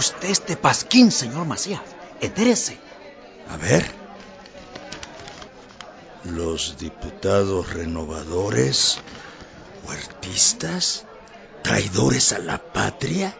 Usted 0.00 0.30
este 0.30 0.56
pasquín, 0.56 1.12
señor 1.12 1.46
Macías? 1.46 1.82
Entérese. 2.20 2.78
A 3.50 3.56
ver. 3.56 3.84
Los 6.24 6.78
diputados 6.78 7.72
renovadores, 7.72 8.98
huertistas, 9.86 11.04
traidores 11.62 12.32
a 12.32 12.38
la 12.38 12.58
patria. 12.58 13.36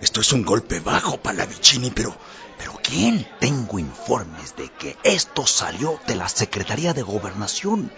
Esto 0.00 0.20
es 0.20 0.32
un 0.32 0.44
golpe 0.44 0.80
bajo, 0.80 1.18
Palavicini, 1.18 1.90
pero... 1.90 2.16
¿Pero 2.56 2.78
quién? 2.80 3.26
Tengo 3.40 3.80
informes 3.80 4.54
de 4.54 4.68
que 4.70 4.96
esto 5.02 5.44
salió 5.44 6.00
de 6.06 6.14
la 6.14 6.28
Secretaría 6.28 6.94
de 6.94 7.02
Gobernación. 7.02 7.90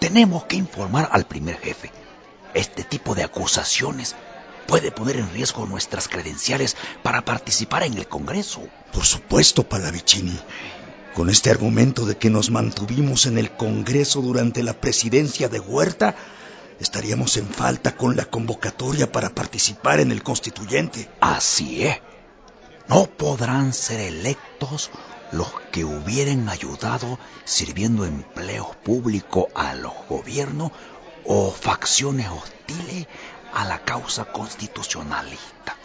Tenemos 0.00 0.46
que 0.46 0.56
informar 0.56 1.08
al 1.12 1.26
primer 1.26 1.58
jefe. 1.60 1.92
Este 2.54 2.82
tipo 2.82 3.14
de 3.14 3.22
acusaciones 3.22 4.16
puede 4.66 4.90
poner 4.90 5.16
en 5.16 5.30
riesgo 5.32 5.66
nuestras 5.66 6.08
credenciales 6.08 6.76
para 7.02 7.24
participar 7.24 7.84
en 7.84 7.94
el 7.94 8.08
Congreso. 8.08 8.62
Por 8.92 9.04
supuesto, 9.04 9.68
Palavicini. 9.68 10.38
Con 11.14 11.30
este 11.30 11.50
argumento 11.50 12.06
de 12.06 12.16
que 12.16 12.30
nos 12.30 12.50
mantuvimos 12.50 13.26
en 13.26 13.38
el 13.38 13.52
Congreso 13.52 14.20
durante 14.20 14.62
la 14.62 14.72
presidencia 14.80 15.48
de 15.48 15.60
Huerta, 15.60 16.16
estaríamos 16.80 17.36
en 17.36 17.46
falta 17.46 17.96
con 17.96 18.16
la 18.16 18.24
convocatoria 18.24 19.10
para 19.12 19.30
participar 19.30 20.00
en 20.00 20.10
el 20.10 20.22
constituyente. 20.22 21.08
Así 21.20 21.84
es. 21.84 21.98
No 22.88 23.06
podrán 23.06 23.72
ser 23.72 24.00
electos 24.00 24.90
los 25.32 25.48
que 25.72 25.84
hubieran 25.84 26.48
ayudado 26.48 27.18
sirviendo 27.44 28.04
empleos 28.04 28.74
públicos 28.76 29.46
a 29.54 29.74
los 29.74 29.92
gobiernos 30.08 30.72
o 31.24 31.50
facciones 31.50 32.28
hostiles 32.28 33.06
a 33.54 33.64
la 33.64 33.78
causa 33.84 34.24
constitucionalista. 34.26 35.76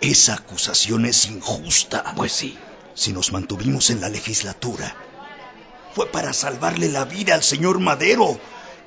Esa 0.00 0.34
acusación 0.34 1.06
es 1.06 1.26
injusta. 1.26 2.12
Pues 2.16 2.32
sí. 2.32 2.58
Si 2.94 3.12
nos 3.12 3.32
mantuvimos 3.32 3.90
en 3.90 4.00
la 4.00 4.08
legislatura, 4.08 4.94
fue 5.94 6.06
para 6.12 6.32
salvarle 6.32 6.88
la 6.88 7.04
vida 7.04 7.34
al 7.34 7.42
señor 7.42 7.80
Madero 7.80 8.38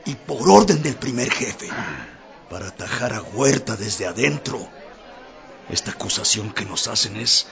y 0.06 0.16
por 0.16 0.50
orden 0.50 0.82
del 0.82 0.96
primer 0.96 1.30
jefe, 1.30 1.68
para 2.50 2.68
atajar 2.68 3.14
a 3.14 3.22
Huerta 3.22 3.76
desde 3.76 4.06
adentro. 4.06 4.70
Esta 5.70 5.92
acusación 5.92 6.54
que 6.54 6.64
nos 6.64 6.88
hacen 6.88 7.18
es 7.18 7.48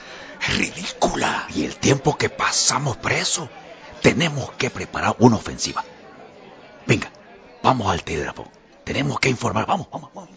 ridícula. 0.56 1.46
Y 1.54 1.64
el 1.66 1.76
tiempo 1.76 2.16
que 2.16 2.30
pasamos 2.30 2.96
preso, 2.96 3.50
tenemos 4.00 4.52
que 4.52 4.70
preparar 4.70 5.16
una 5.18 5.36
ofensiva. 5.36 5.84
Venga, 6.86 7.10
vamos 7.62 7.92
al 7.92 8.02
telégrafo. 8.02 8.50
Tenemos 8.86 9.18
que 9.18 9.28
informar. 9.28 9.66
Vamos, 9.66 9.88
vamos, 9.90 10.10
vamos. 10.14 10.30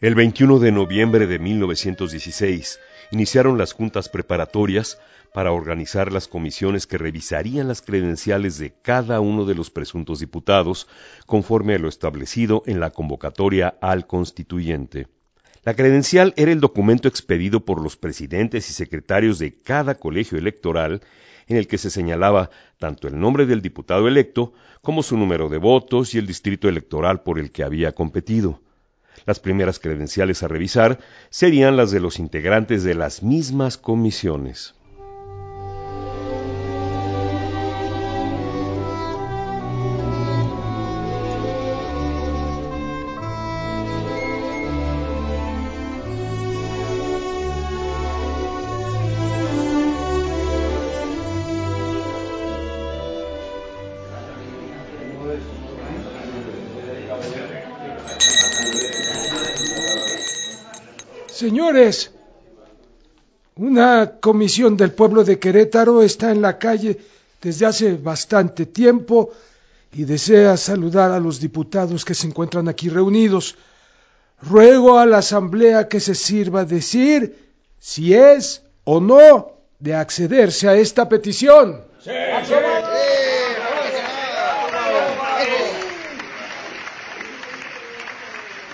El 0.00 0.14
21 0.14 0.60
de 0.60 0.72
noviembre 0.72 1.26
de 1.26 1.38
1916 1.38 2.80
iniciaron 3.10 3.58
las 3.58 3.72
juntas 3.72 4.08
preparatorias 4.08 4.98
para 5.32 5.52
organizar 5.52 6.12
las 6.12 6.28
comisiones 6.28 6.86
que 6.86 6.98
revisarían 6.98 7.68
las 7.68 7.82
credenciales 7.82 8.58
de 8.58 8.72
cada 8.82 9.20
uno 9.20 9.44
de 9.44 9.54
los 9.54 9.70
presuntos 9.70 10.20
diputados 10.20 10.88
conforme 11.26 11.74
a 11.74 11.78
lo 11.78 11.88
establecido 11.88 12.62
en 12.66 12.80
la 12.80 12.90
convocatoria 12.90 13.76
al 13.80 14.06
constituyente. 14.06 15.06
La 15.62 15.74
credencial 15.74 16.32
era 16.36 16.52
el 16.52 16.60
documento 16.60 17.06
expedido 17.06 17.64
por 17.64 17.82
los 17.82 17.96
presidentes 17.96 18.70
y 18.70 18.72
secretarios 18.72 19.38
de 19.38 19.54
cada 19.54 19.96
colegio 19.96 20.38
electoral 20.38 21.02
en 21.48 21.56
el 21.56 21.66
que 21.66 21.78
se 21.78 21.90
señalaba 21.90 22.50
tanto 22.78 23.08
el 23.08 23.18
nombre 23.18 23.44
del 23.44 23.60
diputado 23.60 24.08
electo 24.08 24.52
como 24.80 25.02
su 25.02 25.18
número 25.18 25.48
de 25.48 25.58
votos 25.58 26.14
y 26.14 26.18
el 26.18 26.26
distrito 26.26 26.68
electoral 26.68 27.22
por 27.22 27.38
el 27.38 27.52
que 27.52 27.62
había 27.62 27.92
competido. 27.92 28.60
Las 29.26 29.40
primeras 29.40 29.78
credenciales 29.78 30.42
a 30.42 30.48
revisar 30.48 30.98
serían 31.30 31.76
las 31.76 31.90
de 31.90 32.00
los 32.00 32.18
integrantes 32.18 32.84
de 32.84 32.94
las 32.94 33.22
mismas 33.22 33.76
comisiones. 33.76 34.74
Señores, 61.70 62.10
una 63.54 64.18
comisión 64.18 64.76
del 64.76 64.90
pueblo 64.90 65.22
de 65.22 65.38
Querétaro 65.38 66.02
está 66.02 66.32
en 66.32 66.42
la 66.42 66.58
calle 66.58 66.98
desde 67.40 67.64
hace 67.64 67.92
bastante 67.92 68.66
tiempo 68.66 69.30
y 69.92 70.02
desea 70.02 70.56
saludar 70.56 71.12
a 71.12 71.20
los 71.20 71.38
diputados 71.38 72.04
que 72.04 72.16
se 72.16 72.26
encuentran 72.26 72.68
aquí 72.68 72.88
reunidos. 72.88 73.54
Ruego 74.42 74.98
a 74.98 75.06
la 75.06 75.18
Asamblea 75.18 75.86
que 75.86 76.00
se 76.00 76.16
sirva 76.16 76.64
decir 76.64 77.38
si 77.78 78.14
es 78.14 78.62
o 78.82 79.00
no 79.00 79.52
de 79.78 79.94
accederse 79.94 80.68
a 80.68 80.74
esta 80.74 81.08
petición. 81.08 81.84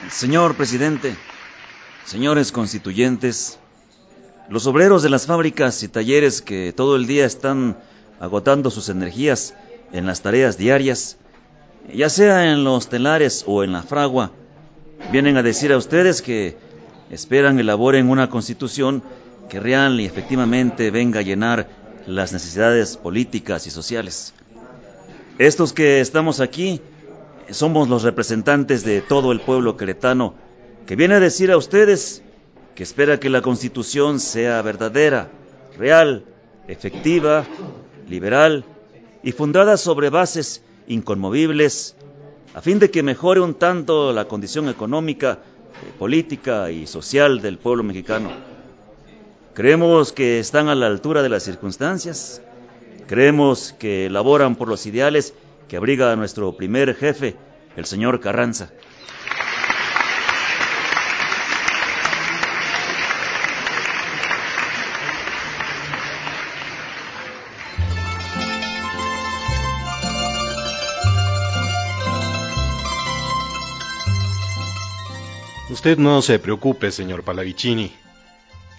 Señor 0.08 0.56
presidente, 0.56 1.14
señores 2.06 2.52
constituyentes, 2.52 3.58
los 4.48 4.68
obreros 4.68 5.02
de 5.02 5.10
las 5.10 5.26
fábricas 5.26 5.82
y 5.82 5.88
talleres 5.88 6.40
que 6.40 6.72
todo 6.72 6.94
el 6.94 7.08
día 7.08 7.26
están 7.26 7.76
agotando 8.20 8.70
sus 8.70 8.88
energías 8.88 9.54
en 9.92 10.06
las 10.06 10.22
tareas 10.22 10.56
diarias, 10.56 11.16
ya 11.92 12.08
sea 12.08 12.52
en 12.52 12.62
los 12.62 12.88
telares 12.88 13.42
o 13.48 13.64
en 13.64 13.72
la 13.72 13.82
fragua, 13.82 14.30
vienen 15.10 15.36
a 15.36 15.42
decir 15.42 15.72
a 15.72 15.76
ustedes 15.76 16.22
que 16.22 16.56
esperan 17.10 17.58
elaboren 17.58 18.08
una 18.08 18.30
constitución 18.30 19.02
que 19.48 19.58
real 19.58 20.00
y 20.00 20.06
efectivamente 20.06 20.92
venga 20.92 21.20
a 21.20 21.24
llenar 21.24 21.68
las 22.06 22.32
necesidades 22.32 22.96
políticas 22.96 23.66
y 23.66 23.70
sociales. 23.70 24.32
Estos 25.38 25.72
que 25.72 26.00
estamos 26.00 26.38
aquí 26.38 26.80
somos 27.50 27.88
los 27.88 28.04
representantes 28.04 28.84
de 28.84 29.00
todo 29.00 29.32
el 29.32 29.40
pueblo 29.40 29.76
queretano 29.76 30.46
que 30.86 30.96
viene 30.96 31.16
a 31.16 31.20
decir 31.20 31.50
a 31.50 31.56
ustedes 31.56 32.22
que 32.76 32.84
espera 32.84 33.18
que 33.18 33.28
la 33.28 33.42
constitución 33.42 34.20
sea 34.20 34.62
verdadera, 34.62 35.30
real, 35.76 36.24
efectiva, 36.68 37.44
liberal 38.08 38.64
y 39.22 39.32
fundada 39.32 39.76
sobre 39.76 40.10
bases 40.10 40.62
inconmovibles, 40.86 41.96
a 42.54 42.60
fin 42.60 42.78
de 42.78 42.90
que 42.90 43.02
mejore 43.02 43.40
un 43.40 43.54
tanto 43.54 44.12
la 44.12 44.26
condición 44.26 44.68
económica, 44.68 45.40
eh, 45.82 45.92
política 45.98 46.70
y 46.70 46.86
social 46.86 47.40
del 47.42 47.58
pueblo 47.58 47.82
mexicano. 47.82 48.30
Creemos 49.54 50.12
que 50.12 50.38
están 50.38 50.68
a 50.68 50.74
la 50.74 50.86
altura 50.86 51.22
de 51.22 51.30
las 51.30 51.42
circunstancias. 51.42 52.42
Creemos 53.08 53.74
que 53.78 54.08
laboran 54.10 54.54
por 54.54 54.68
los 54.68 54.86
ideales 54.86 55.34
que 55.66 55.76
abriga 55.76 56.12
a 56.12 56.16
nuestro 56.16 56.56
primer 56.56 56.94
jefe, 56.94 57.36
el 57.76 57.86
señor 57.86 58.20
Carranza. 58.20 58.70
Usted 75.76 75.98
no 75.98 76.22
se 76.22 76.38
preocupe, 76.38 76.90
señor 76.90 77.22
Palavicini. 77.22 77.92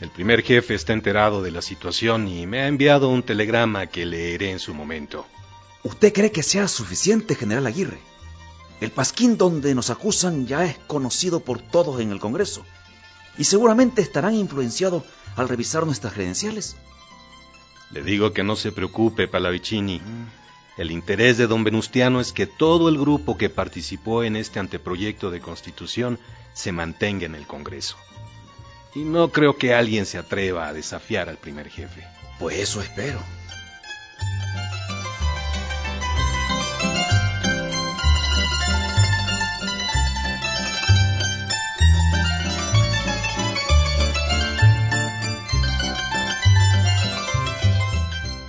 El 0.02 0.10
primer 0.10 0.42
jefe 0.42 0.74
está 0.74 0.94
enterado 0.94 1.44
de 1.44 1.52
la 1.52 1.62
situación 1.62 2.28
y 2.28 2.48
me 2.48 2.62
ha 2.62 2.68
enviado 2.68 3.10
un 3.10 3.22
telegrama 3.22 3.86
que 3.86 4.04
leeré 4.04 4.50
en 4.50 4.58
su 4.58 4.74
momento. 4.74 5.28
¿Usted 5.84 6.12
cree 6.12 6.32
que 6.32 6.42
sea 6.42 6.68
suficiente, 6.68 7.36
general 7.36 7.68
Aguirre? 7.68 8.00
El 8.82 8.90
pasquín 8.90 9.38
donde 9.38 9.76
nos 9.76 9.92
acusan 9.92 10.48
ya 10.48 10.66
es 10.66 10.80
conocido 10.88 11.40
por 11.42 11.62
todos 11.62 12.02
en 12.02 12.12
el 12.12 12.20
Congreso 12.20 12.66
y 13.38 13.44
seguramente 13.44 14.02
estarán 14.02 14.34
influenciados 14.34 15.04
al 15.36 15.50
revisar 15.50 15.86
nuestras 15.86 16.14
credenciales. 16.14 16.78
Le 17.92 18.02
digo 18.02 18.34
que 18.34 18.44
no 18.44 18.56
se 18.56 18.72
preocupe, 18.72 19.28
Palavicini. 19.28 20.02
El 20.78 20.92
interés 20.92 21.38
de 21.38 21.48
don 21.48 21.64
Venustiano 21.64 22.22
es 22.22 22.32
que 22.32 22.46
todo 22.46 22.88
el 22.88 23.00
grupo 23.00 23.38
que 23.38 23.50
participó 23.50 24.24
en 24.24 24.36
este 24.36 24.60
anteproyecto 24.60 25.32
de 25.32 25.42
constitución 25.42 26.20
se 26.54 26.72
mantenga 26.72 27.26
en 27.26 27.34
el 27.34 27.48
Congreso. 27.48 27.98
Y 28.94 29.00
no 29.00 29.30
creo 29.30 29.58
que 29.58 29.74
alguien 29.74 30.06
se 30.06 30.18
atreva 30.18 30.68
a 30.68 30.74
desafiar 30.74 31.30
al 31.30 31.38
primer 31.38 31.70
jefe. 31.70 32.04
Pues 32.40 32.58
eso 32.58 32.82
espero. 32.82 33.20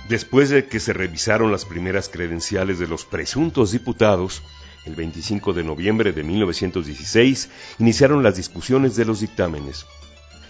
Después 0.09 0.49
de 0.49 0.65
que 0.65 0.79
se 0.79 0.91
revisaron 0.91 1.51
las 1.51 1.65
primeras 1.65 2.09
credenciales 2.09 2.79
de 2.79 2.87
los 2.87 3.05
presuntos 3.05 3.71
diputados, 3.71 4.41
el 4.87 4.95
25 4.95 5.53
de 5.53 5.63
noviembre 5.63 6.13
de 6.13 6.23
1916 6.23 7.51
iniciaron 7.77 8.23
las 8.23 8.35
discusiones 8.35 8.95
de 8.95 9.05
los 9.05 9.19
dictámenes. 9.19 9.85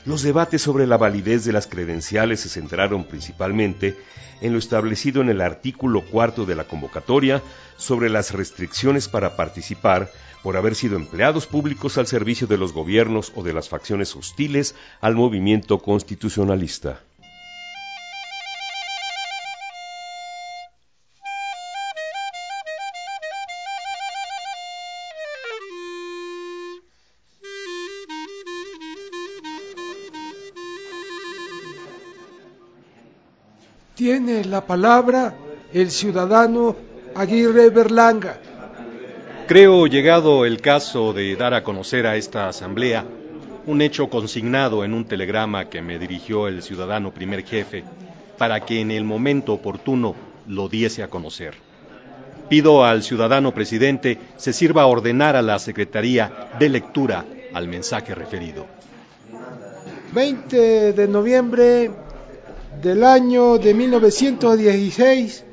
Los 0.05 0.23
debates 0.23 0.61
sobre 0.61 0.87
la 0.87 0.95
validez 0.95 1.43
de 1.43 1.51
las 1.51 1.67
credenciales 1.67 2.39
se 2.39 2.47
centraron 2.47 3.03
principalmente 3.03 3.97
en 4.39 4.53
lo 4.53 4.59
establecido 4.59 5.21
en 5.21 5.27
el 5.27 5.41
artículo 5.41 6.05
cuarto 6.05 6.45
de 6.45 6.55
la 6.55 6.63
convocatoria 6.63 7.43
sobre 7.75 8.09
las 8.09 8.31
restricciones 8.31 9.09
para 9.09 9.35
participar 9.35 10.09
por 10.41 10.55
haber 10.55 10.73
sido 10.73 10.95
empleados 10.95 11.47
públicos 11.47 11.97
al 11.97 12.07
servicio 12.07 12.47
de 12.47 12.57
los 12.57 12.71
gobiernos 12.71 13.33
o 13.35 13.43
de 13.43 13.51
las 13.51 13.67
facciones 13.67 14.15
hostiles 14.15 14.73
al 15.01 15.15
movimiento 15.15 15.79
constitucionalista. 15.79 17.01
Tiene 33.99 34.45
la 34.45 34.65
palabra 34.65 35.35
el 35.73 35.91
ciudadano 35.91 36.73
Aguirre 37.15 37.69
Berlanga. 37.69 38.39
Creo 39.45 39.87
llegado 39.87 40.45
el 40.45 40.61
caso 40.61 41.11
de 41.11 41.35
dar 41.35 41.53
a 41.53 41.65
conocer 41.65 42.07
a 42.07 42.15
esta 42.15 42.47
asamblea 42.47 43.03
un 43.65 43.81
hecho 43.81 44.09
consignado 44.09 44.85
en 44.85 44.93
un 44.93 45.03
telegrama 45.03 45.65
que 45.65 45.81
me 45.81 45.99
dirigió 45.99 46.47
el 46.47 46.63
ciudadano 46.63 47.13
primer 47.13 47.43
jefe 47.43 47.83
para 48.37 48.61
que 48.61 48.79
en 48.79 48.91
el 48.91 49.03
momento 49.03 49.51
oportuno 49.51 50.15
lo 50.47 50.69
diese 50.69 51.03
a 51.03 51.09
conocer. 51.09 51.55
Pido 52.47 52.85
al 52.85 53.03
ciudadano 53.03 53.53
presidente 53.53 54.17
se 54.37 54.53
sirva 54.53 54.83
a 54.83 54.87
ordenar 54.87 55.35
a 55.35 55.41
la 55.41 55.59
Secretaría 55.59 56.51
de 56.57 56.69
lectura 56.69 57.25
al 57.53 57.67
mensaje 57.67 58.15
referido. 58.15 58.65
20 60.13 60.93
de 60.93 61.07
noviembre 61.09 61.91
del 62.81 63.03
año 63.03 63.57
de 63.57 63.73
1916, 63.73 65.43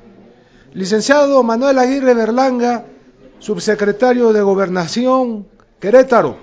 licenciado 0.74 1.42
Manuel 1.42 1.78
Aguirre 1.78 2.14
Berlanga, 2.14 2.86
subsecretario 3.40 4.32
de 4.32 4.42
Gobernación, 4.42 5.48
Querétaro. 5.80 6.38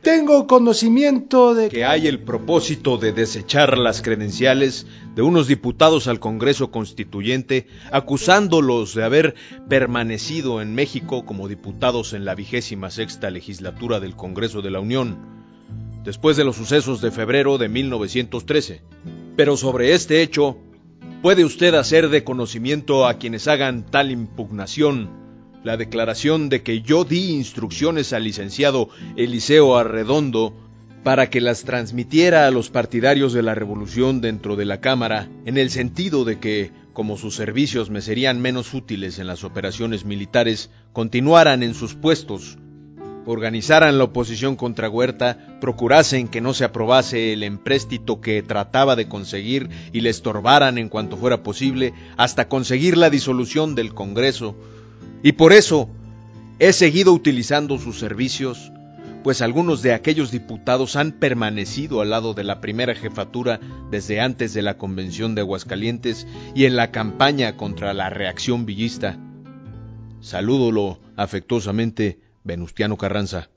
Tengo 0.00 0.46
conocimiento 0.46 1.54
de 1.54 1.68
que 1.68 1.84
hay 1.84 2.06
el 2.06 2.20
propósito 2.20 2.96
de 2.96 3.12
desechar 3.12 3.76
las 3.76 4.00
credenciales 4.00 4.86
de 5.14 5.22
unos 5.22 5.48
diputados 5.48 6.06
al 6.06 6.20
Congreso 6.20 6.70
Constituyente 6.70 7.66
acusándolos 7.90 8.94
de 8.94 9.04
haber 9.04 9.34
permanecido 9.68 10.62
en 10.62 10.74
México 10.74 11.26
como 11.26 11.48
diputados 11.48 12.12
en 12.14 12.24
la 12.24 12.36
vigésima 12.36 12.90
sexta 12.90 13.28
legislatura 13.28 13.98
del 14.00 14.14
Congreso 14.14 14.62
de 14.62 14.70
la 14.70 14.80
Unión, 14.80 15.18
después 16.04 16.36
de 16.36 16.44
los 16.44 16.56
sucesos 16.56 17.00
de 17.00 17.10
febrero 17.10 17.58
de 17.58 17.68
1913 17.68 18.80
pero 19.38 19.56
sobre 19.56 19.94
este 19.94 20.20
hecho, 20.20 20.58
puede 21.22 21.44
usted 21.44 21.72
hacer 21.74 22.08
de 22.08 22.24
conocimiento 22.24 23.06
a 23.06 23.18
quienes 23.18 23.46
hagan 23.46 23.86
tal 23.88 24.10
impugnación 24.10 25.10
la 25.62 25.76
declaración 25.76 26.48
de 26.48 26.64
que 26.64 26.82
yo 26.82 27.04
di 27.04 27.30
instrucciones 27.30 28.12
al 28.12 28.24
licenciado 28.24 28.88
Eliseo 29.14 29.76
Arredondo 29.76 30.56
para 31.04 31.30
que 31.30 31.40
las 31.40 31.62
transmitiera 31.62 32.48
a 32.48 32.50
los 32.50 32.70
partidarios 32.70 33.32
de 33.32 33.42
la 33.44 33.54
revolución 33.54 34.20
dentro 34.20 34.56
de 34.56 34.64
la 34.64 34.80
Cámara, 34.80 35.28
en 35.44 35.56
el 35.56 35.70
sentido 35.70 36.24
de 36.24 36.40
que, 36.40 36.72
como 36.92 37.16
sus 37.16 37.36
servicios 37.36 37.90
me 37.90 38.00
serían 38.00 38.40
menos 38.40 38.74
útiles 38.74 39.20
en 39.20 39.28
las 39.28 39.44
operaciones 39.44 40.04
militares, 40.04 40.68
continuaran 40.92 41.62
en 41.62 41.74
sus 41.74 41.94
puestos 41.94 42.58
organizaran 43.28 43.98
la 43.98 44.04
oposición 44.04 44.56
contra 44.56 44.88
Huerta, 44.88 45.36
procurasen 45.60 46.28
que 46.28 46.40
no 46.40 46.54
se 46.54 46.64
aprobase 46.64 47.34
el 47.34 47.42
empréstito 47.42 48.22
que 48.22 48.42
trataba 48.42 48.96
de 48.96 49.06
conseguir 49.06 49.68
y 49.92 50.00
le 50.00 50.08
estorbaran 50.08 50.78
en 50.78 50.88
cuanto 50.88 51.18
fuera 51.18 51.42
posible 51.42 51.92
hasta 52.16 52.48
conseguir 52.48 52.96
la 52.96 53.10
disolución 53.10 53.74
del 53.74 53.92
Congreso. 53.92 54.56
Y 55.22 55.32
por 55.32 55.52
eso 55.52 55.90
he 56.58 56.72
seguido 56.72 57.12
utilizando 57.12 57.76
sus 57.76 57.98
servicios, 57.98 58.72
pues 59.22 59.42
algunos 59.42 59.82
de 59.82 59.92
aquellos 59.92 60.30
diputados 60.30 60.96
han 60.96 61.12
permanecido 61.12 62.00
al 62.00 62.08
lado 62.08 62.32
de 62.32 62.44
la 62.44 62.62
primera 62.62 62.94
jefatura 62.94 63.60
desde 63.90 64.22
antes 64.22 64.54
de 64.54 64.62
la 64.62 64.78
Convención 64.78 65.34
de 65.34 65.42
Aguascalientes 65.42 66.26
y 66.54 66.64
en 66.64 66.76
la 66.76 66.92
campaña 66.92 67.58
contra 67.58 67.92
la 67.92 68.08
reacción 68.08 68.64
villista. 68.64 69.18
Salúdolo 70.20 70.98
afectuosamente 71.14 72.20
Venustiano 72.44 72.96
Carranza. 72.96 73.48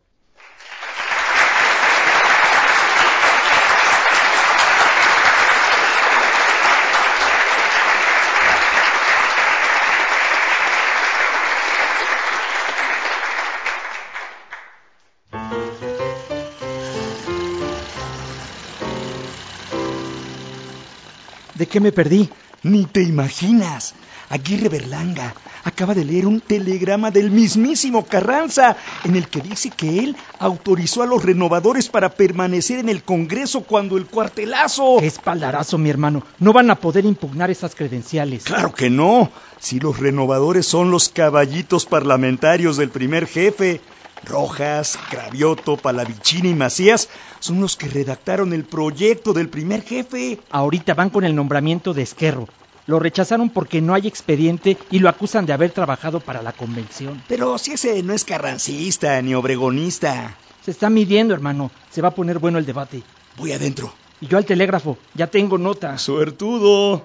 ¿De 21.61 21.67
qué 21.67 21.79
me 21.79 21.91
perdí? 21.91 22.27
Ni 22.63 22.85
te 22.85 23.01
imaginas. 23.01 23.93
Aguirre 24.29 24.69
Berlanga 24.69 25.33
acaba 25.63 25.93
de 25.93 26.05
leer 26.05 26.25
un 26.25 26.39
telegrama 26.39 27.11
del 27.11 27.31
mismísimo 27.31 28.05
Carranza 28.05 28.77
en 29.03 29.15
el 29.15 29.27
que 29.27 29.41
dice 29.41 29.71
que 29.71 30.03
él 30.03 30.15
autorizó 30.39 31.03
a 31.03 31.05
los 31.05 31.23
renovadores 31.23 31.89
para 31.89 32.09
permanecer 32.09 32.79
en 32.79 32.89
el 32.89 33.03
Congreso 33.03 33.63
cuando 33.63 33.97
el 33.97 34.05
cuartelazo. 34.05 34.97
Qué 34.99 35.07
espaldarazo, 35.07 35.77
mi 35.77 35.89
hermano. 35.89 36.23
No 36.39 36.53
van 36.53 36.69
a 36.71 36.75
poder 36.75 37.05
impugnar 37.05 37.51
esas 37.51 37.75
credenciales. 37.75 38.43
Claro 38.43 38.73
que 38.73 38.89
no. 38.89 39.29
Si 39.59 39.79
los 39.79 39.99
renovadores 39.99 40.65
son 40.65 40.91
los 40.91 41.09
caballitos 41.09 41.85
parlamentarios 41.85 42.77
del 42.77 42.89
primer 42.89 43.27
jefe. 43.27 43.81
Rojas, 44.25 44.97
Cravioto, 45.09 45.77
Palavicini 45.77 46.49
y 46.49 46.55
Macías 46.55 47.09
son 47.39 47.61
los 47.61 47.75
que 47.75 47.87
redactaron 47.87 48.53
el 48.53 48.63
proyecto 48.63 49.33
del 49.33 49.49
primer 49.49 49.83
jefe. 49.83 50.39
Ahorita 50.51 50.93
van 50.93 51.09
con 51.09 51.23
el 51.23 51.35
nombramiento 51.35 51.93
de 51.93 52.03
Esquerro. 52.03 52.47
Lo 52.87 52.99
rechazaron 52.99 53.49
porque 53.49 53.81
no 53.81 53.93
hay 53.93 54.07
expediente 54.07 54.77
y 54.89 54.99
lo 54.99 55.09
acusan 55.09 55.45
de 55.45 55.53
haber 55.53 55.71
trabajado 55.71 56.19
para 56.19 56.41
la 56.41 56.51
convención. 56.51 57.21
Pero 57.27 57.57
si 57.57 57.73
ese 57.73 58.01
no 58.03 58.13
es 58.13 58.25
carrancista 58.25 59.21
ni 59.21 59.33
obregonista. 59.33 60.35
Se 60.63 60.71
está 60.71 60.89
midiendo, 60.89 61.33
hermano. 61.33 61.71
Se 61.89 62.01
va 62.01 62.09
a 62.09 62.15
poner 62.15 62.39
bueno 62.39 62.57
el 62.57 62.65
debate. 62.65 63.03
Voy 63.37 63.51
adentro. 63.51 63.93
Y 64.19 64.27
yo 64.27 64.37
al 64.37 64.45
telégrafo. 64.45 64.97
Ya 65.15 65.27
tengo 65.27 65.57
nota. 65.57 65.97
Suertudo. 65.97 67.03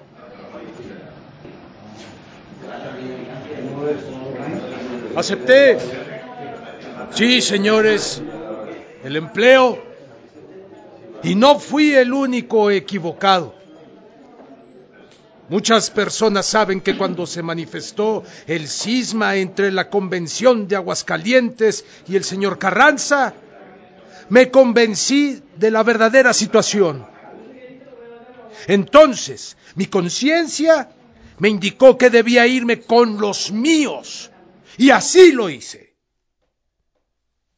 Acepté. 5.15 5.77
Sí, 7.13 7.41
señores. 7.41 8.21
El 9.03 9.15
empleo. 9.15 9.81
Y 11.23 11.35
no 11.35 11.59
fui 11.59 11.93
el 11.93 12.13
único 12.13 12.69
equivocado. 12.71 13.55
Muchas 15.49 15.89
personas 15.89 16.45
saben 16.45 16.81
que 16.81 16.97
cuando 16.97 17.25
se 17.25 17.41
manifestó 17.41 18.23
el 18.47 18.67
cisma 18.67 19.37
entre 19.37 19.71
la 19.71 19.89
Convención 19.89 20.67
de 20.67 20.75
Aguascalientes 20.75 21.85
y 22.07 22.17
el 22.17 22.25
señor 22.25 22.59
Carranza, 22.59 23.33
me 24.29 24.51
convencí 24.51 25.41
de 25.55 25.71
la 25.71 25.83
verdadera 25.83 26.33
situación. 26.33 27.05
Entonces, 28.67 29.55
mi 29.75 29.85
conciencia 29.85 30.89
me 31.39 31.47
indicó 31.47 31.97
que 31.97 32.09
debía 32.09 32.45
irme 32.45 32.81
con 32.81 33.19
los 33.19 33.51
míos, 33.51 34.31
y 34.77 34.89
así 34.89 35.31
lo 35.31 35.49
hice. 35.49 35.86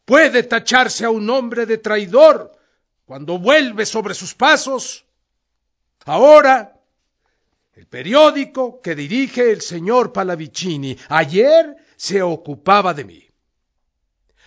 Puede 0.09 0.41
tacharse 0.41 1.05
a 1.05 1.11
un 1.11 1.29
hombre 1.29 1.67
de 1.67 1.77
traidor 1.77 2.51
cuando 3.05 3.37
vuelve 3.37 3.85
sobre 3.85 4.15
sus 4.15 4.33
pasos. 4.33 5.05
Ahora, 6.03 6.73
el 7.75 7.85
periódico 7.85 8.81
que 8.81 8.95
dirige 8.95 9.51
el 9.51 9.61
señor 9.61 10.11
Palavicini 10.11 10.97
ayer 11.09 11.75
se 11.95 12.23
ocupaba 12.23 12.95
de 12.95 13.03
mí. 13.05 13.23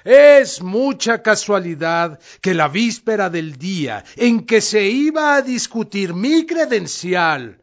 Es 0.02 0.61
mucha 0.61 1.23
casualidad 1.23 2.19
que 2.40 2.54
la 2.54 2.66
víspera 2.66 3.31
del 3.31 3.57
día 3.57 4.04
en 4.16 4.45
que 4.45 4.61
se 4.61 4.88
iba 4.88 5.37
a 5.37 5.42
discutir 5.42 6.12
mi 6.12 6.45
credencial 6.45 7.62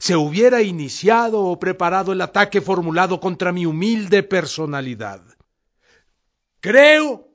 se 0.00 0.16
hubiera 0.16 0.62
iniciado 0.62 1.44
o 1.44 1.60
preparado 1.60 2.12
el 2.12 2.22
ataque 2.22 2.60
formulado 2.60 3.20
contra 3.20 3.52
mi 3.52 3.66
humilde 3.66 4.24
personalidad. 4.24 5.33
Creo 6.64 7.28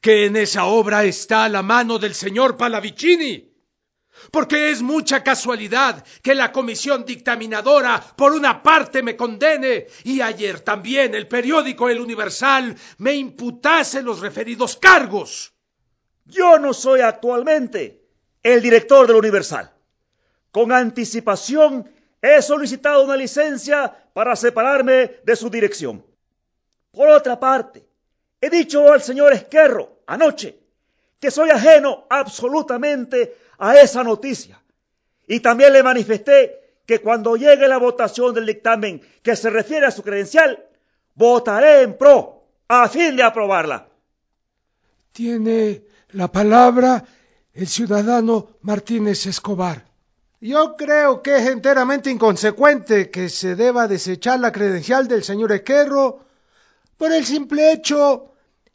que 0.00 0.24
en 0.24 0.36
esa 0.36 0.64
obra 0.64 1.04
está 1.04 1.50
la 1.50 1.62
mano 1.62 1.98
del 1.98 2.14
señor 2.14 2.56
Palavicini 2.56 3.52
porque 4.30 4.70
es 4.70 4.80
mucha 4.80 5.22
casualidad 5.22 6.02
que 6.22 6.34
la 6.34 6.50
comisión 6.50 7.04
dictaminadora 7.04 8.02
por 8.16 8.32
una 8.32 8.62
parte 8.62 9.02
me 9.02 9.16
condene 9.16 9.88
y 10.04 10.22
ayer 10.22 10.60
también 10.60 11.14
el 11.14 11.28
periódico 11.28 11.90
El 11.90 12.00
Universal 12.00 12.74
me 12.96 13.12
imputase 13.12 14.00
los 14.00 14.20
referidos 14.20 14.78
cargos. 14.78 15.52
Yo 16.24 16.58
no 16.58 16.72
soy 16.72 17.02
actualmente 17.02 18.00
el 18.42 18.62
director 18.62 19.06
del 19.06 19.16
Universal. 19.16 19.74
Con 20.50 20.72
anticipación 20.72 21.92
he 22.22 22.40
solicitado 22.40 23.04
una 23.04 23.16
licencia 23.18 23.94
para 24.14 24.34
separarme 24.34 25.16
de 25.22 25.36
su 25.36 25.50
dirección. 25.50 26.02
Por 26.92 27.10
otra 27.10 27.38
parte, 27.38 27.86
he 28.44 28.50
dicho 28.50 28.92
al 28.92 29.02
señor 29.02 29.32
Esquerro 29.32 30.00
anoche 30.06 30.58
que 31.18 31.30
soy 31.30 31.48
ajeno 31.50 32.04
absolutamente 32.10 33.36
a 33.58 33.76
esa 33.80 34.04
noticia. 34.04 34.60
Y 35.26 35.40
también 35.40 35.72
le 35.72 35.82
manifesté 35.82 36.76
que 36.84 37.00
cuando 37.00 37.36
llegue 37.36 37.66
la 37.66 37.78
votación 37.78 38.34
del 38.34 38.44
dictamen 38.44 39.00
que 39.22 39.34
se 39.34 39.48
refiere 39.48 39.86
a 39.86 39.90
su 39.90 40.02
credencial, 40.02 40.66
votaré 41.14 41.80
en 41.80 41.96
pro 41.96 42.44
a 42.68 42.88
fin 42.88 43.16
de 43.16 43.22
aprobarla. 43.22 43.88
Tiene 45.12 45.84
la 46.10 46.30
palabra 46.30 47.04
el 47.54 47.68
ciudadano 47.68 48.50
Martínez 48.60 49.24
Escobar. 49.26 49.86
Yo 50.40 50.76
creo 50.76 51.22
que 51.22 51.36
es 51.36 51.46
enteramente 51.46 52.10
inconsecuente 52.10 53.10
que 53.10 53.30
se 53.30 53.54
deba 53.54 53.88
desechar 53.88 54.40
la 54.40 54.52
credencial 54.52 55.08
del 55.08 55.24
señor 55.24 55.52
Esquerro 55.52 56.26
por 56.98 57.12
el 57.12 57.24
simple 57.24 57.72
hecho 57.72 58.33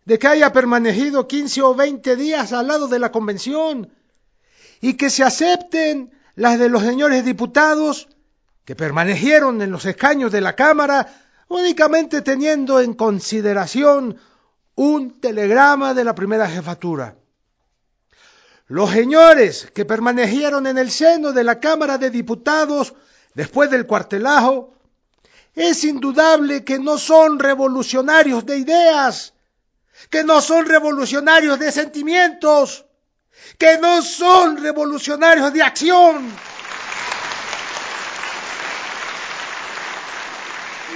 de 0.09 0.17
que 0.17 0.27
haya 0.27 0.51
permanecido 0.51 1.27
15 1.27 1.61
o 1.61 1.75
20 1.75 2.15
días 2.15 2.51
al 2.51 2.65
lado 2.65 2.87
de 2.87 2.97
la 2.97 3.11
convención 3.11 3.93
y 4.81 4.95
que 4.95 5.11
se 5.11 5.23
acepten 5.23 6.11
las 6.33 6.57
de 6.57 6.67
los 6.67 6.81
señores 6.81 7.23
diputados 7.23 8.07
que 8.65 8.75
permanecieron 8.75 9.61
en 9.61 9.69
los 9.69 9.85
escaños 9.85 10.31
de 10.31 10.41
la 10.41 10.55
Cámara 10.55 11.05
únicamente 11.47 12.23
teniendo 12.23 12.79
en 12.79 12.95
consideración 12.95 14.17
un 14.73 15.21
telegrama 15.21 15.93
de 15.93 16.03
la 16.03 16.15
primera 16.15 16.49
jefatura. 16.49 17.15
Los 18.65 18.89
señores 18.89 19.69
que 19.75 19.85
permanecieron 19.85 20.65
en 20.65 20.79
el 20.79 20.89
seno 20.89 21.33
de 21.33 21.43
la 21.43 21.59
Cámara 21.59 21.99
de 21.99 22.09
Diputados 22.09 22.95
después 23.35 23.69
del 23.69 23.85
cuartelajo, 23.85 24.73
es 25.53 25.83
indudable 25.83 26.63
que 26.63 26.79
no 26.79 26.97
son 26.97 27.37
revolucionarios 27.37 28.43
de 28.47 28.57
ideas, 28.57 29.35
que 30.09 30.23
no 30.23 30.41
son 30.41 30.65
revolucionarios 30.65 31.59
de 31.59 31.71
sentimientos, 31.71 32.85
que 33.57 33.77
no 33.77 34.01
son 34.01 34.61
revolucionarios 34.61 35.53
de 35.53 35.61
acción. 35.61 36.31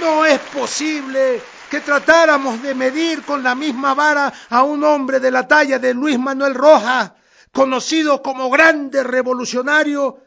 No 0.00 0.24
es 0.24 0.38
posible 0.40 1.40
que 1.70 1.80
tratáramos 1.80 2.62
de 2.62 2.74
medir 2.74 3.22
con 3.22 3.42
la 3.42 3.54
misma 3.54 3.94
vara 3.94 4.32
a 4.50 4.62
un 4.62 4.84
hombre 4.84 5.20
de 5.20 5.30
la 5.30 5.46
talla 5.48 5.78
de 5.78 5.94
Luis 5.94 6.18
Manuel 6.18 6.54
Rojas, 6.54 7.12
conocido 7.52 8.22
como 8.22 8.50
grande 8.50 9.02
revolucionario, 9.02 10.20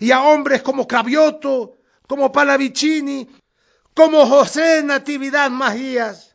y 0.00 0.10
a 0.10 0.22
hombres 0.22 0.62
como 0.62 0.86
Cravioto, 0.86 1.78
como 2.06 2.32
Palavicini, 2.32 3.28
como 3.94 4.26
José 4.26 4.82
Natividad 4.82 5.50
Magías. 5.50 6.31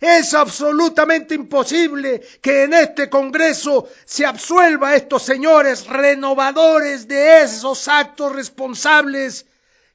Es 0.00 0.34
absolutamente 0.34 1.34
imposible 1.34 2.20
que 2.42 2.64
en 2.64 2.74
este 2.74 3.08
Congreso 3.08 3.88
se 4.04 4.26
absuelva 4.26 4.90
a 4.90 4.96
estos 4.96 5.22
señores 5.22 5.86
renovadores 5.86 7.08
de 7.08 7.42
esos 7.42 7.88
actos 7.88 8.32
responsables 8.32 9.46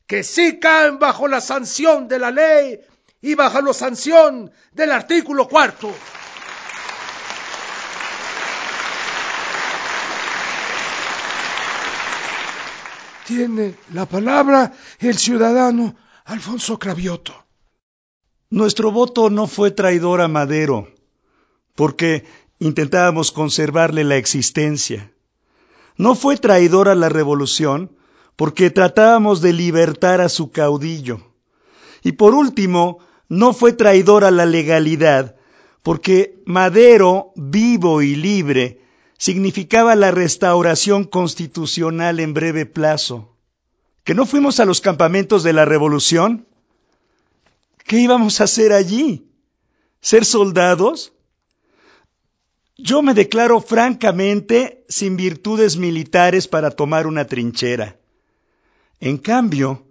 que 0.08 0.24
sí 0.24 0.60
caen 0.60 0.98
bajo 0.98 1.28
la 1.28 1.40
sanción 1.40 2.08
de 2.08 2.20
la 2.20 2.32
ley 2.32 2.80
y 3.22 3.36
bajo 3.36 3.62
la 3.62 3.74
sanción 3.74 4.52
del 4.72 4.92
artículo 4.92 5.48
cuarto. 5.48 5.94
Tiene 13.28 13.76
la 13.94 14.08
palabra 14.08 14.74
el 15.00 15.18
ciudadano 15.18 15.96
Alfonso 16.26 16.78
Cravioto. 16.78 17.51
Nuestro 18.52 18.92
voto 18.92 19.30
no 19.30 19.48
fue 19.48 19.72
traidor 19.72 20.20
a 20.20 20.28
Madero, 20.28 20.90
porque 21.74 22.26
intentábamos 22.60 23.32
conservarle 23.32 24.04
la 24.04 24.18
existencia. 24.18 25.14
No 25.96 26.16
fue 26.16 26.36
traidor 26.36 26.90
a 26.90 26.96
la 26.96 27.08
revolución, 27.08 27.96
porque 28.36 28.70
tratábamos 28.70 29.40
de 29.40 29.54
libertar 29.54 30.20
a 30.20 30.28
su 30.28 30.52
caudillo. 30.52 31.22
Y 32.04 32.12
por 32.12 32.36
último, 32.36 32.98
no 33.30 33.54
fue 33.54 33.72
traidor 33.72 34.26
a 34.26 34.32
la 34.32 34.46
legalidad, 34.46 35.38
porque 35.82 36.42
Madero, 36.46 37.32
vivo 37.38 38.02
y 38.02 38.18
libre, 38.18 38.82
significaba 39.18 39.96
la 39.96 40.12
restauración 40.12 41.06
constitucional 41.06 42.20
en 42.20 42.34
breve 42.34 42.66
plazo. 42.66 43.34
¿Que 44.04 44.14
no 44.14 44.26
fuimos 44.26 44.60
a 44.60 44.66
los 44.66 44.82
campamentos 44.82 45.42
de 45.44 45.54
la 45.54 45.64
revolución? 45.64 46.48
¿Qué 47.92 48.00
íbamos 48.00 48.40
a 48.40 48.46
hacer 48.46 48.72
allí? 48.72 49.28
¿Ser 50.00 50.24
soldados? 50.24 51.12
Yo 52.78 53.02
me 53.02 53.14
declaro 53.14 53.60
francamente 53.60 54.86
sin 54.88 55.18
virtudes 55.18 55.76
militares 55.76 56.48
para 56.48 56.72
tomar 56.72 57.06
una 57.06 57.26
trinchera. 57.26 58.00
En 59.02 59.18
cambio, 59.18 59.86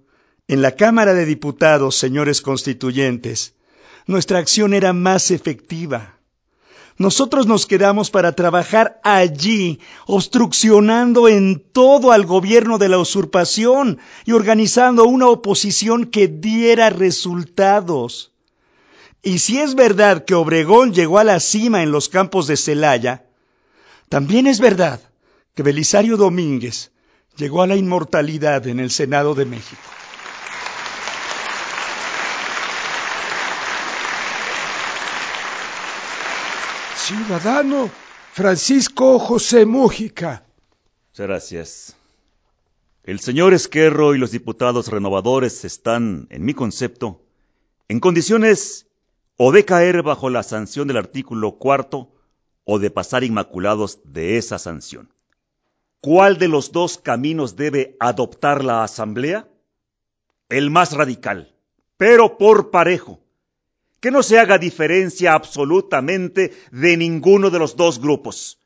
en 0.48 0.62
la 0.62 0.76
Cámara 0.76 1.12
de 1.12 1.26
Diputados, 1.26 1.94
señores 1.94 2.40
constituyentes, 2.40 3.52
nuestra 4.06 4.38
acción 4.38 4.72
era 4.72 4.94
más 4.94 5.30
efectiva. 5.30 6.19
Nosotros 7.00 7.46
nos 7.46 7.64
quedamos 7.64 8.10
para 8.10 8.32
trabajar 8.32 9.00
allí, 9.04 9.80
obstruccionando 10.04 11.28
en 11.28 11.58
todo 11.58 12.12
al 12.12 12.26
gobierno 12.26 12.76
de 12.76 12.90
la 12.90 12.98
usurpación 12.98 13.98
y 14.26 14.32
organizando 14.32 15.06
una 15.06 15.26
oposición 15.28 16.04
que 16.04 16.28
diera 16.28 16.90
resultados. 16.90 18.32
Y 19.22 19.38
si 19.38 19.60
es 19.60 19.76
verdad 19.76 20.26
que 20.26 20.34
Obregón 20.34 20.92
llegó 20.92 21.18
a 21.18 21.24
la 21.24 21.40
cima 21.40 21.82
en 21.82 21.90
los 21.90 22.10
campos 22.10 22.46
de 22.46 22.58
Celaya, 22.58 23.24
también 24.10 24.46
es 24.46 24.60
verdad 24.60 25.00
que 25.54 25.62
Belisario 25.62 26.18
Domínguez 26.18 26.92
llegó 27.34 27.62
a 27.62 27.66
la 27.66 27.76
inmortalidad 27.76 28.66
en 28.66 28.78
el 28.78 28.90
Senado 28.90 29.34
de 29.34 29.46
México. 29.46 29.80
Ciudadano 37.10 37.90
Francisco 38.34 39.18
José 39.18 39.66
Mújica. 39.66 40.44
Muchas 41.08 41.26
gracias. 41.26 41.96
El 43.02 43.18
señor 43.18 43.52
Esquerro 43.52 44.14
y 44.14 44.18
los 44.18 44.30
diputados 44.30 44.86
renovadores 44.86 45.64
están, 45.64 46.28
en 46.30 46.44
mi 46.44 46.54
concepto, 46.54 47.20
en 47.88 47.98
condiciones 47.98 48.86
o 49.36 49.50
de 49.50 49.64
caer 49.64 50.04
bajo 50.04 50.30
la 50.30 50.44
sanción 50.44 50.86
del 50.86 50.98
artículo 50.98 51.58
cuarto 51.58 52.12
o 52.62 52.78
de 52.78 52.92
pasar 52.92 53.24
inmaculados 53.24 53.98
de 54.04 54.36
esa 54.36 54.60
sanción. 54.60 55.12
¿Cuál 56.00 56.38
de 56.38 56.46
los 56.46 56.70
dos 56.70 56.96
caminos 56.96 57.56
debe 57.56 57.96
adoptar 57.98 58.62
la 58.62 58.84
Asamblea? 58.84 59.48
El 60.48 60.70
más 60.70 60.92
radical, 60.92 61.56
pero 61.96 62.38
por 62.38 62.70
parejo 62.70 63.18
que 64.00 64.10
no 64.10 64.22
se 64.22 64.38
haga 64.38 64.58
diferencia 64.58 65.34
absolutamente 65.34 66.52
de 66.72 66.96
ninguno 66.96 67.50
de 67.50 67.58
los 67.58 67.76
dos 67.76 68.00
grupos. 68.00 68.58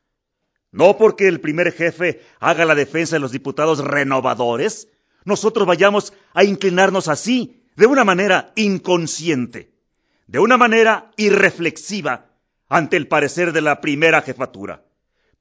No 0.71 0.97
porque 0.97 1.27
el 1.27 1.41
primer 1.41 1.71
jefe 1.71 2.21
haga 2.39 2.65
la 2.65 2.75
defensa 2.75 3.15
de 3.15 3.19
los 3.19 3.31
diputados 3.31 3.79
renovadores, 3.79 4.87
nosotros 5.25 5.67
vayamos 5.67 6.13
a 6.33 6.43
inclinarnos 6.43 7.07
así, 7.07 7.61
de 7.75 7.85
una 7.85 8.05
manera 8.05 8.53
inconsciente, 8.55 9.71
de 10.27 10.39
una 10.39 10.57
manera 10.57 11.11
irreflexiva, 11.17 12.31
ante 12.67 12.97
el 12.97 13.07
parecer 13.07 13.51
de 13.53 13.61
la 13.61 13.79
primera 13.79 14.21
jefatura. 14.21 14.83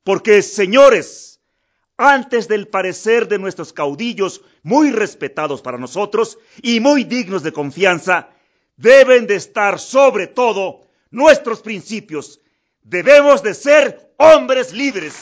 Porque, 0.02 0.42
señores, 0.42 1.40
antes 1.96 2.48
del 2.48 2.68
parecer 2.68 3.28
de 3.28 3.38
nuestros 3.38 3.72
caudillos, 3.72 4.42
muy 4.62 4.90
respetados 4.90 5.62
para 5.62 5.78
nosotros 5.78 6.38
y 6.62 6.80
muy 6.80 7.04
dignos 7.04 7.42
de 7.42 7.52
confianza, 7.52 8.33
deben 8.76 9.26
de 9.26 9.36
estar 9.36 9.78
sobre 9.78 10.26
todo 10.26 10.82
nuestros 11.10 11.60
principios. 11.60 12.40
Debemos 12.82 13.42
de 13.42 13.54
ser 13.54 14.12
hombres 14.18 14.72
libres. 14.72 15.14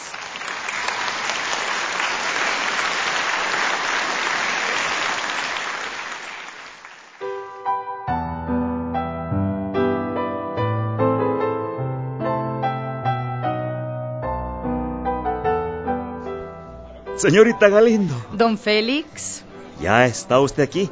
Señorita 17.17 17.69
Galindo. 17.69 18.15
Don 18.33 18.59
Félix. 18.59 19.45
Ya 19.81 20.07
está 20.07 20.41
usted 20.41 20.65
aquí. 20.65 20.91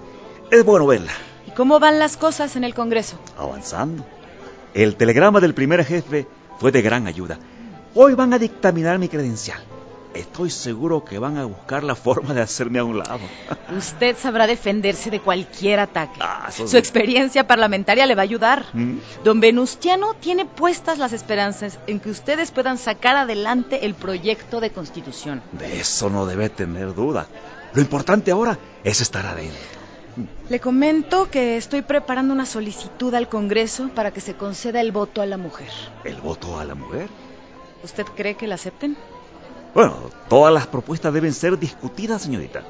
Es 0.53 0.65
bueno 0.65 0.87
verla. 0.87 1.11
¿Cómo 1.61 1.79
van 1.79 1.99
las 1.99 2.17
cosas 2.17 2.57
en 2.57 2.65
el 2.65 2.73
Congreso? 2.73 3.19
Avanzando. 3.37 4.03
El 4.73 4.97
telegrama 4.97 5.41
del 5.41 5.53
primer 5.53 5.85
jefe 5.85 6.27
fue 6.59 6.73
de 6.73 6.81
gran 6.81 7.07
ayuda. 7.07 7.39
Hoy 7.95 8.15
van 8.15 8.33
a 8.33 8.39
dictaminar 8.39 8.99
mi 8.99 9.11
credencial. 9.11 9.63
Estoy 10.15 10.49
seguro 10.49 11.05
que 11.05 11.19
van 11.19 11.37
a 11.37 11.45
buscar 11.45 11.85
la 11.85 11.95
forma 11.95 12.33
de 12.33 12.41
hacerme 12.41 12.79
a 12.79 12.85
un 12.85 12.97
lado. 12.97 13.21
Usted 13.77 14.17
sabrá 14.17 14.47
defenderse 14.47 15.11
de 15.11 15.21
cualquier 15.21 15.81
ataque. 15.81 16.19
Ah, 16.23 16.49
Su 16.51 16.79
experiencia 16.79 17.47
parlamentaria 17.47 18.07
le 18.07 18.15
va 18.15 18.23
a 18.23 18.25
ayudar. 18.25 18.65
¿Mm? 18.73 18.97
Don 19.23 19.41
Venustiano 19.41 20.15
tiene 20.15 20.47
puestas 20.47 20.97
las 20.97 21.13
esperanzas 21.13 21.79
en 21.87 22.01
que 22.01 22.09
ustedes 22.09 22.53
puedan 22.53 22.79
sacar 22.79 23.17
adelante 23.17 23.85
el 23.85 23.93
proyecto 23.93 24.61
de 24.61 24.71
constitución. 24.71 25.43
De 25.53 25.79
eso 25.79 26.09
no 26.09 26.25
debe 26.25 26.49
tener 26.49 26.95
duda. 26.95 27.27
Lo 27.75 27.83
importante 27.83 28.31
ahora 28.31 28.59
es 28.83 29.03
estar 29.03 29.27
adentro. 29.27 29.80
Le 30.49 30.61
comento 30.61 31.31
que 31.31 31.57
estoy 31.57 31.83
preparando 31.83 32.35
una 32.35 32.47
solicitud 32.47 33.15
al 33.15 33.29
Congreso 33.29 33.91
para 33.95 34.11
que 34.11 34.21
se 34.21 34.35
conceda 34.35 34.81
el 34.81 34.93
voto 34.93 35.23
a 35.23 35.27
la 35.27 35.37
mujer. 35.37 35.69
¿El 36.05 36.21
voto 36.21 36.59
a 36.59 36.65
la 36.65 36.75
mujer? 36.75 37.09
¿Usted 37.85 38.05
cree 38.17 38.35
que 38.35 38.47
la 38.47 38.57
acepten? 38.57 38.97
Bueno, 39.75 40.11
todas 40.29 40.53
las 40.53 40.67
propuestas 40.67 41.13
deben 41.13 41.33
ser 41.33 41.59
discutidas, 41.59 42.23
señorita. 42.23 42.63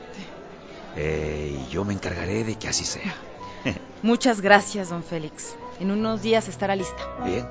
Eh, 0.97 1.65
y 1.67 1.73
yo 1.73 1.85
me 1.85 1.95
encargaré 1.95 2.45
de 2.45 2.57
que 2.57 2.69
así 2.69 2.85
sea. 2.85 3.15
Muchas 4.03 4.41
gracias, 4.41 4.91
don 4.91 5.03
Félix. 5.03 5.55
En 5.79 5.91
unos 5.91 6.23
días 6.23 6.49
estará 6.49 6.77
lista. 6.77 7.03
Bien. 7.25 7.47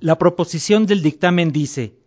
La 0.00 0.16
proposición 0.16 0.86
del 0.86 1.02
dictamen 1.02 1.50
dice, 1.50 1.98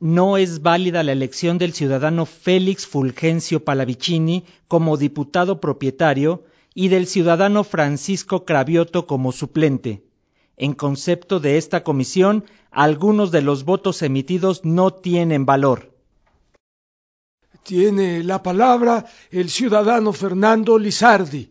no 0.00 0.36
es 0.36 0.62
válida 0.62 1.04
la 1.04 1.12
elección 1.12 1.56
del 1.58 1.72
ciudadano 1.72 2.26
Félix 2.26 2.86
Fulgencio 2.86 3.64
Palavicini 3.64 4.44
como 4.66 4.96
diputado 4.96 5.60
propietario 5.60 6.44
y 6.74 6.88
del 6.88 7.06
ciudadano 7.06 7.62
Francisco 7.62 8.44
Cravioto 8.44 9.06
como 9.06 9.30
suplente. 9.30 10.02
En 10.56 10.72
concepto 10.72 11.38
de 11.38 11.58
esta 11.58 11.84
comisión, 11.84 12.44
algunos 12.72 13.30
de 13.30 13.42
los 13.42 13.64
votos 13.64 14.02
emitidos 14.02 14.64
no 14.64 14.92
tienen 14.92 15.46
valor. 15.46 15.92
Tiene 17.62 18.24
la 18.24 18.42
palabra 18.42 19.06
el 19.30 19.48
ciudadano 19.48 20.12
Fernando 20.12 20.78
Lizardi. 20.78 21.50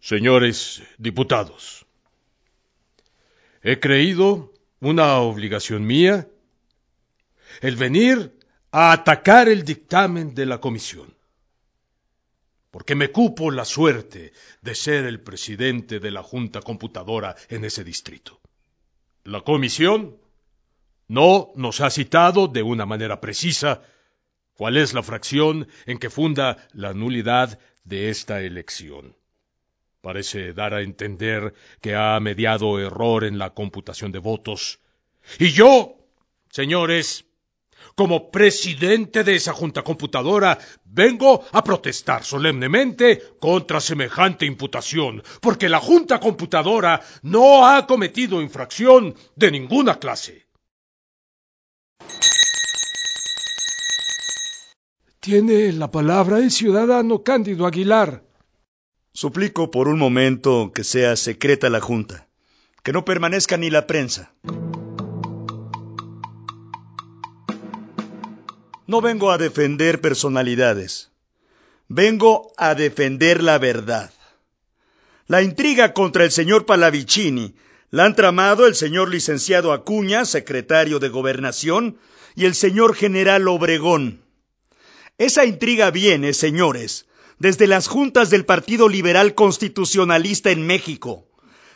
Señores 0.00 0.82
diputados, 0.98 1.86
he 3.62 3.78
creído 3.80 4.49
una 4.80 5.18
obligación 5.18 5.86
mía 5.86 6.28
el 7.60 7.76
venir 7.76 8.38
a 8.70 8.92
atacar 8.92 9.48
el 9.48 9.64
dictamen 9.64 10.34
de 10.34 10.46
la 10.46 10.58
comisión, 10.58 11.14
porque 12.70 12.94
me 12.94 13.10
cupo 13.10 13.50
la 13.50 13.64
suerte 13.64 14.32
de 14.62 14.74
ser 14.74 15.04
el 15.04 15.20
presidente 15.20 16.00
de 16.00 16.10
la 16.10 16.22
Junta 16.22 16.60
Computadora 16.60 17.36
en 17.48 17.64
ese 17.64 17.84
distrito. 17.84 18.40
La 19.24 19.42
comisión 19.42 20.16
no 21.08 21.50
nos 21.56 21.80
ha 21.80 21.90
citado 21.90 22.46
de 22.46 22.62
una 22.62 22.86
manera 22.86 23.20
precisa 23.20 23.82
cuál 24.54 24.76
es 24.76 24.94
la 24.94 25.02
fracción 25.02 25.68
en 25.86 25.98
que 25.98 26.10
funda 26.10 26.56
la 26.72 26.94
nulidad 26.94 27.58
de 27.84 28.10
esta 28.10 28.40
elección. 28.40 29.16
Parece 30.00 30.54
dar 30.54 30.72
a 30.72 30.80
entender 30.80 31.52
que 31.80 31.94
ha 31.94 32.18
mediado 32.20 32.80
error 32.80 33.24
en 33.24 33.38
la 33.38 33.50
computación 33.50 34.12
de 34.12 34.18
votos. 34.18 34.80
Y 35.38 35.50
yo, 35.50 35.96
señores, 36.50 37.26
como 37.94 38.30
presidente 38.30 39.24
de 39.24 39.34
esa 39.36 39.52
junta 39.52 39.82
computadora, 39.82 40.58
vengo 40.84 41.44
a 41.52 41.62
protestar 41.62 42.24
solemnemente 42.24 43.22
contra 43.38 43.80
semejante 43.80 44.46
imputación, 44.46 45.22
porque 45.42 45.68
la 45.68 45.80
junta 45.80 46.18
computadora 46.18 47.02
no 47.22 47.66
ha 47.66 47.86
cometido 47.86 48.40
infracción 48.40 49.14
de 49.36 49.50
ninguna 49.50 49.98
clase. 49.98 50.46
Tiene 55.20 55.72
la 55.72 55.90
palabra 55.90 56.38
el 56.38 56.50
ciudadano 56.50 57.22
Cándido 57.22 57.66
Aguilar. 57.66 58.29
Suplico 59.12 59.72
por 59.72 59.88
un 59.88 59.98
momento 59.98 60.70
que 60.72 60.84
sea 60.84 61.16
secreta 61.16 61.68
la 61.68 61.80
Junta, 61.80 62.28
que 62.84 62.92
no 62.92 63.04
permanezca 63.04 63.56
ni 63.56 63.68
la 63.68 63.88
prensa. 63.88 64.32
No 68.86 69.00
vengo 69.00 69.32
a 69.32 69.38
defender 69.38 70.00
personalidades, 70.00 71.10
vengo 71.88 72.52
a 72.56 72.76
defender 72.76 73.42
la 73.42 73.58
verdad. 73.58 74.12
La 75.26 75.42
intriga 75.42 75.92
contra 75.92 76.22
el 76.22 76.30
señor 76.30 76.64
Palavicini 76.64 77.56
la 77.90 78.04
han 78.04 78.14
tramado 78.14 78.64
el 78.68 78.76
señor 78.76 79.10
licenciado 79.10 79.72
Acuña, 79.72 80.24
secretario 80.24 81.00
de 81.00 81.08
Gobernación, 81.08 81.98
y 82.36 82.44
el 82.44 82.54
señor 82.54 82.94
general 82.94 83.48
Obregón. 83.48 84.22
Esa 85.18 85.44
intriga 85.44 85.90
viene, 85.90 86.32
señores, 86.32 87.06
desde 87.40 87.66
las 87.66 87.88
juntas 87.88 88.28
del 88.28 88.44
Partido 88.44 88.88
Liberal 88.88 89.34
Constitucionalista 89.34 90.50
en 90.50 90.66
México, 90.66 91.26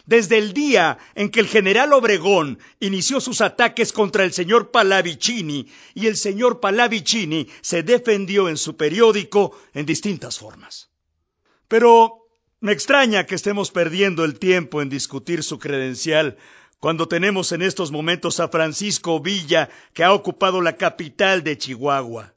desde 0.04 0.36
el 0.36 0.52
día 0.52 0.98
en 1.14 1.30
que 1.30 1.40
el 1.40 1.48
general 1.48 1.94
Obregón 1.94 2.58
inició 2.80 3.18
sus 3.18 3.40
ataques 3.40 3.90
contra 3.90 4.24
el 4.24 4.34
señor 4.34 4.70
Pallavicini 4.70 5.66
y 5.94 6.06
el 6.06 6.18
señor 6.18 6.60
Pallavicini 6.60 7.48
se 7.62 7.82
defendió 7.82 8.50
en 8.50 8.58
su 8.58 8.76
periódico 8.76 9.58
en 9.72 9.86
distintas 9.86 10.38
formas. 10.38 10.90
Pero 11.66 12.26
me 12.60 12.72
extraña 12.72 13.24
que 13.24 13.34
estemos 13.34 13.70
perdiendo 13.70 14.26
el 14.26 14.38
tiempo 14.38 14.82
en 14.82 14.90
discutir 14.90 15.42
su 15.42 15.58
credencial 15.58 16.36
cuando 16.78 17.08
tenemos 17.08 17.52
en 17.52 17.62
estos 17.62 17.90
momentos 17.90 18.38
a 18.38 18.48
Francisco 18.48 19.18
Villa 19.18 19.70
que 19.94 20.04
ha 20.04 20.12
ocupado 20.12 20.60
la 20.60 20.76
capital 20.76 21.42
de 21.42 21.56
Chihuahua 21.56 22.33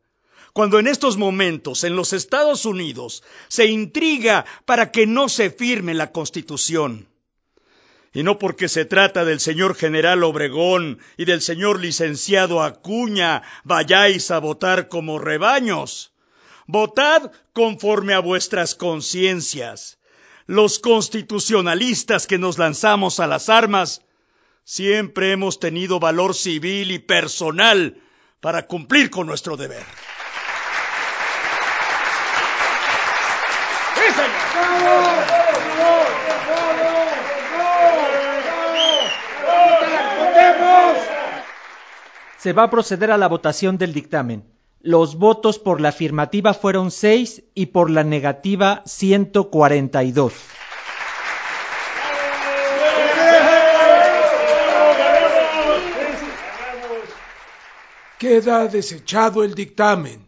cuando 0.57 0.79
en 0.79 0.87
estos 0.87 1.17
momentos 1.17 1.83
en 1.83 1.95
los 1.95 2.13
Estados 2.13 2.65
Unidos 2.65 3.21
se 3.47 3.67
intriga 3.67 4.43
para 4.65 4.89
que 4.89 5.05
no 5.05 5.29
se 5.29 5.51
firme 5.51 5.93
la 5.93 6.11
Constitución. 6.11 7.07
Y 8.11 8.23
no 8.23 8.39
porque 8.39 8.67
se 8.67 8.83
trata 8.83 9.23
del 9.23 9.39
señor 9.39 9.75
general 9.75 10.23
Obregón 10.23 10.97
y 11.15 11.25
del 11.25 11.43
señor 11.43 11.79
licenciado 11.79 12.63
Acuña, 12.63 13.43
vayáis 13.65 14.31
a 14.31 14.39
votar 14.39 14.87
como 14.87 15.19
rebaños. 15.19 16.11
Votad 16.65 17.31
conforme 17.53 18.15
a 18.15 18.19
vuestras 18.19 18.73
conciencias. 18.73 19.99
Los 20.47 20.79
constitucionalistas 20.79 22.25
que 22.25 22.39
nos 22.39 22.57
lanzamos 22.57 23.19
a 23.19 23.27
las 23.27 23.49
armas 23.49 24.01
siempre 24.63 25.33
hemos 25.33 25.59
tenido 25.59 25.99
valor 25.99 26.33
civil 26.33 26.89
y 26.89 26.97
personal 26.97 28.01
para 28.41 28.65
cumplir 28.65 29.11
con 29.11 29.27
nuestro 29.27 29.55
deber. 29.55 29.85
Se 42.37 42.53
va 42.53 42.63
a 42.63 42.69
proceder 42.69 43.11
a 43.11 43.17
la 43.17 43.27
votación 43.27 43.77
del 43.77 43.93
dictamen. 43.93 44.45
Los 44.79 45.17
votos 45.17 45.59
por 45.59 45.81
la 45.81 45.89
afirmativa 45.89 46.53
fueron 46.53 46.91
seis 46.91 47.43
y 47.55 47.67
por 47.67 47.89
la 47.89 48.03
negativa 48.03 48.83
142. 48.85 50.33
Queda 58.17 58.67
desechado 58.67 59.43
el 59.43 59.53
dictamen. 59.53 60.25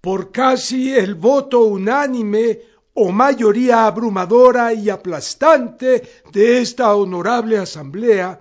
Por 0.00 0.30
casi 0.30 0.94
el 0.94 1.14
voto 1.14 1.60
unánime 1.60 2.60
o 2.94 3.12
mayoría 3.12 3.86
abrumadora 3.86 4.72
y 4.72 4.90
aplastante 4.90 6.22
de 6.32 6.60
esta 6.60 6.94
honorable 6.94 7.58
asamblea, 7.58 8.40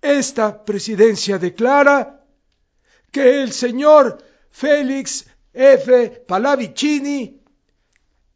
esta 0.00 0.64
presidencia 0.64 1.38
declara 1.38 2.24
que 3.10 3.42
el 3.42 3.52
señor 3.52 4.18
Félix 4.50 5.26
F. 5.52 6.08
Palavicini 6.26 7.40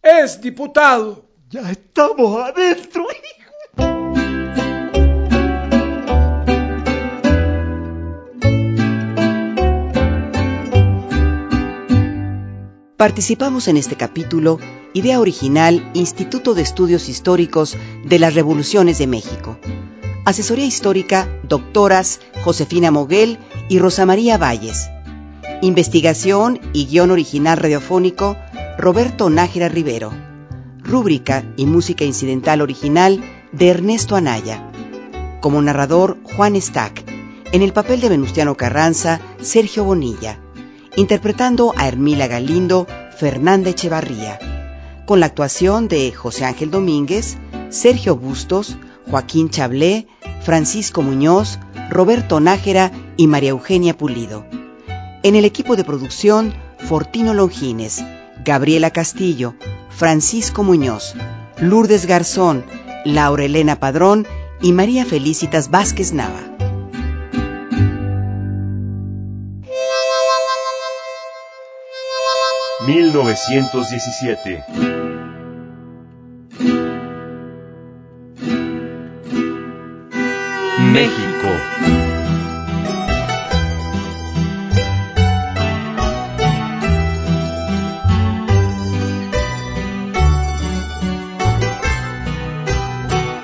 es 0.02 0.40
diputado. 0.40 1.26
Ya 1.48 1.70
estamos 1.70 2.40
adentro. 2.42 3.06
Participamos 12.98 13.68
en 13.68 13.76
este 13.76 13.94
capítulo, 13.94 14.58
idea 14.92 15.20
original, 15.20 15.88
Instituto 15.94 16.54
de 16.54 16.62
Estudios 16.62 17.08
Históricos 17.08 17.76
de 18.04 18.18
las 18.18 18.34
Revoluciones 18.34 18.98
de 18.98 19.06
México. 19.06 19.56
Asesoría 20.24 20.66
histórica, 20.66 21.28
doctoras 21.44 22.18
Josefina 22.42 22.90
Moguel 22.90 23.38
y 23.68 23.78
Rosa 23.78 24.04
María 24.04 24.37
Valles. 24.37 24.90
Investigación 25.62 26.58
y 26.72 26.87
guion 26.87 27.12
original 27.12 27.58
radiofónico, 27.58 28.37
Roberto 28.78 29.30
Nájera 29.30 29.68
Rivero. 29.68 30.12
Rúbrica 30.82 31.44
y 31.56 31.66
música 31.66 32.04
incidental 32.04 32.62
original 32.62 33.22
de 33.52 33.68
Ernesto 33.68 34.16
Anaya. 34.16 34.72
Como 35.40 35.62
narrador, 35.62 36.18
Juan 36.34 36.61
Stack. 36.61 37.04
En 37.52 37.62
el 37.62 37.72
papel 37.72 38.00
de 38.00 38.08
Venustiano 38.08 38.56
Carranza, 38.56 39.20
Sergio 39.40 39.84
Bonilla 39.84 40.40
interpretando 40.98 41.72
a 41.76 41.87
Hermila 41.87 42.26
Galindo, 42.26 42.88
Fernanda 43.16 43.70
Echevarría, 43.70 44.40
con 45.06 45.20
la 45.20 45.26
actuación 45.26 45.87
de 45.87 46.11
José 46.11 46.44
Ángel 46.44 46.72
Domínguez, 46.72 47.38
Sergio 47.68 48.16
Bustos, 48.16 48.76
Joaquín 49.08 49.48
Chablé, 49.48 50.08
Francisco 50.42 51.02
Muñoz, 51.02 51.61
Roberto 51.88 52.40
Nájera 52.40 52.90
y 53.16 53.28
María 53.28 53.50
Eugenia 53.50 53.96
Pulido. 53.96 54.44
En 55.22 55.37
el 55.37 55.44
equipo 55.44 55.76
de 55.76 55.84
producción, 55.84 56.52
Fortino 56.80 57.32
Longines, 57.32 58.04
Gabriela 58.44 58.90
Castillo, 58.90 59.54
Francisco 59.90 60.64
Muñoz, 60.64 61.14
Lourdes 61.61 62.06
Garzón, 62.06 62.64
Laura 63.04 63.44
Elena 63.44 63.78
Padrón 63.78 64.26
y 64.61 64.72
María 64.72 65.04
Felicitas 65.04 65.70
Vázquez 65.70 66.12
Nava. 66.12 66.58
1917. 72.88 74.64
México. 80.90 81.48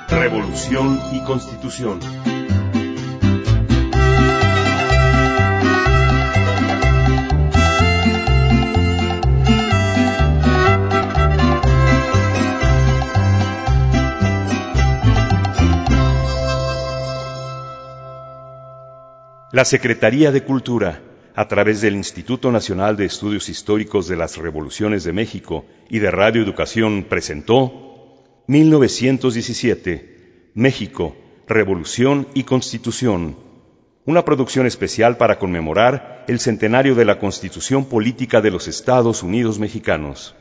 Revolución 0.09 0.99
y 1.13 1.21
Constitución. 1.21 2.01
La 19.55 19.65
Secretaría 19.65 20.33
de 20.33 20.43
Cultura, 20.43 21.01
a 21.37 21.47
través 21.47 21.81
del 21.81 21.95
Instituto 21.95 22.51
Nacional 22.51 22.97
de 22.97 23.05
Estudios 23.05 23.49
Históricos 23.49 24.09
de 24.09 24.17
las 24.17 24.37
Revoluciones 24.37 25.05
de 25.05 25.13
México 25.13 25.65
y 25.89 26.01
de 26.01 26.11
Radio 26.11 26.43
Educación, 26.43 27.07
presentó 27.09 28.25
1917, 28.49 30.51
México, 30.55 31.15
Revolución 31.47 32.27
y 32.35 32.43
Constitución, 32.43 33.37
una 34.05 34.25
producción 34.25 34.67
especial 34.67 35.19
para 35.19 35.39
conmemorar 35.39 36.25
el 36.27 36.41
centenario 36.41 36.97
de 36.97 37.05
la 37.05 37.21
Constitución 37.21 37.85
Política 37.85 38.41
de 38.41 38.51
los 38.51 38.67
Estados 38.67 39.23
Unidos 39.23 39.61
Mexicanos. 39.61 40.35